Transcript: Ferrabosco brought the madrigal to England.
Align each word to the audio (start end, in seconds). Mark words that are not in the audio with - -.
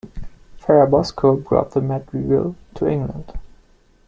Ferrabosco 0.59 1.35
brought 1.43 1.73
the 1.73 1.79
madrigal 1.79 2.55
to 2.73 2.87
England. 2.87 3.33